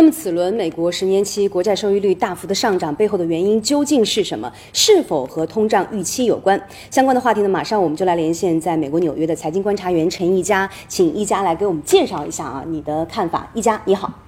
[0.00, 4.48] 那么，此轮美国十年期国债收益率大幅的上涨背后的原因究竟是什么？
[4.72, 6.56] 是否和通胀预期有关？
[6.88, 13.50] 相关的话题呢，马上我们就来连线在美国纽约的财经观察员陈一佳，请一佳来给我们介绍一下啊，你的看法。
[13.54, 14.27] 一佳，你好。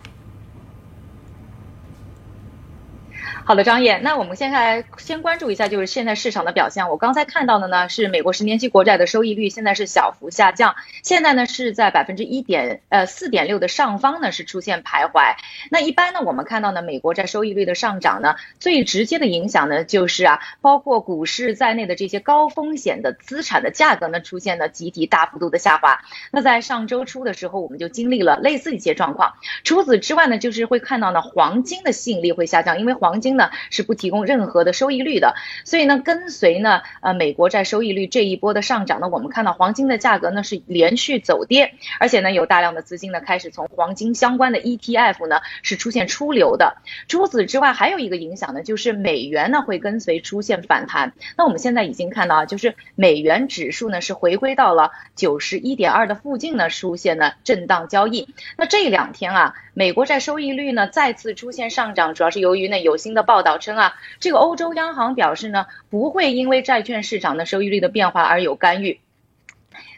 [3.50, 6.88] 好的，张燕，那我们现在先关注一下，就是现在市场的表现。
[6.88, 15.34] 我刚才看到的呢，是美国十年期国债的收益率现在是小幅下降，现在呢是在百分之一点呃四点六的上方呢是出现徘徊。
[15.68, 26.02] 那一般呢，我们看到呢，美国债收益率的上涨呢，最直接的影响呢就是啊，包括股市在内的这些高风险的资产的价格呢出现了集体大幅度的下滑。
[26.30, 29.32] 那在上周初的时候，我们就经历了类似一些状况。
[29.64, 33.39] 除此之外呢，就是会看到呢，黄金的吸引力会下降，因为黄金。
[33.40, 46.76] 呢是不提供任何的收益率的，所以呢，跟随呢，呃，美国债收益率这一波的上涨呢，我们看到黄金的价格呢是连续走跌，而且呢，有大量的资金呢开始从黄金相关的 ETF 呢是出现出流的。
[47.08, 51.14] 除此之外，还有一个影响呢，就是美元呢会跟随出现反弹。
[51.38, 58.28] 那我们现在已经看到啊，就是美元指数呢是回归到了九十一点二的附近呢，出现了震荡交易。
[58.58, 63.19] 那这两天啊，美国债收益率呢再次出现上涨，主要是由于呢有新的。
[63.22, 69.00] 报道称啊，这个欧洲央行表示呢，不会因为债券市场的收益率的变化而有干预。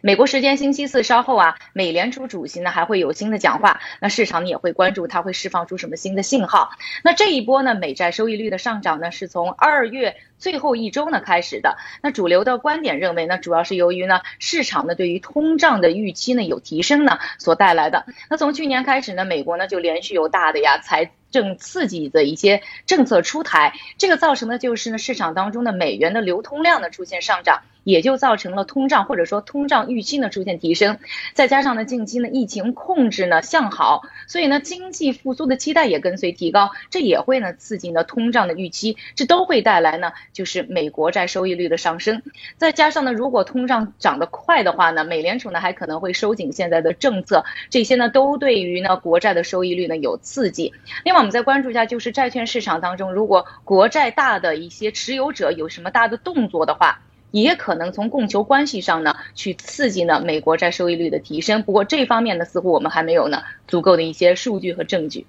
[0.05, 6.71] 美国时间星期四稍后啊，美联储主席呢还会有新的讲话，那市场也会关注它会释放出什么新的信号。
[7.05, 11.79] 那这一波呢，美债收益率的上涨呢，是从二月最后一周呢开始的。
[12.03, 18.05] 那主流的观点认为呢，主要是由于呢市场呢对于通胀的预期呢有提升呢所带来的。
[18.29, 27.63] 那从去年开始呢，美国呢就连续有大的呀财政刺激的一些政策出台，这个造成的就是呢市场当中的美元的流通量呢出现上涨。
[27.85, 30.99] 也就造成了通胀或者说通胀预期呢出现提升，
[31.35, 42.23] 再加上呢近期呢疫情控制呢向好，所以呢经济复苏的期待也跟随提高，这也会呢刺激呢通胀的预期，这都会带来呢就是美国债收益率的上升。
[42.57, 50.73] 再加上呢如果通胀涨得快的话呢，美联储呢还可能会收紧现在的政策，这些呢都对于呢国债的收益率呢有刺激。
[51.05, 57.01] 另外我们再关注一下，就是债券市场当中，如果国债大的一些持有者有什么大的动作的话。
[57.33, 61.65] 也可能从供求关系上呢，去刺激呢美国债收益率的提升。
[61.65, 65.27] 不过这方面呢，似乎我们还没有呢足够的一些数据和证据。